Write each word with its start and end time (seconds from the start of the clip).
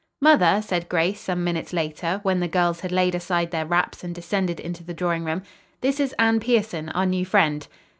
"Mother," 0.19 0.63
said 0.63 0.89
Grace 0.89 1.19
some 1.19 1.43
minutes 1.43 1.73
later, 1.73 2.21
when 2.23 2.39
the 2.39 2.47
girls 2.47 2.79
had 2.79 2.91
laid 2.91 3.13
aside 3.13 3.51
their 3.51 3.67
wraps 3.67 4.03
and 4.03 4.15
descended 4.15 4.59
into 4.59 4.83
the 4.83 4.95
drawing 4.95 5.23
room, 5.25 5.43
"this 5.81 5.99
is 5.99 6.15
Anne 6.17 6.39
Pierson, 6.39 6.89
our 6.89 7.05
new 7.05 7.23
friend." 7.23 7.67